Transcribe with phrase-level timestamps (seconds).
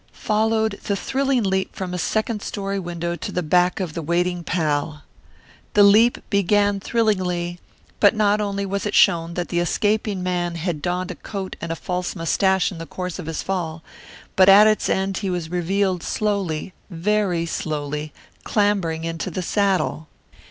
[0.13, 4.43] Followed the thrilling leap from a second story window to the back of the waiting
[4.43, 5.03] pal.
[5.75, 7.59] The leap began thrillingly,
[7.99, 11.71] but not only was it shown that the escaping man had donned a coat and
[11.71, 13.83] a false mustache in the course of his fall,
[14.35, 18.11] but at its end he was revealed slowly, very slowly,
[18.43, 20.07] clambering into the saddle!